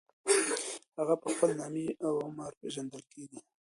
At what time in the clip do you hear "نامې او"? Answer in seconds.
1.61-2.13